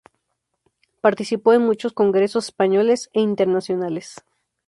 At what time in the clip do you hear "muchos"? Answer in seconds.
1.61-1.93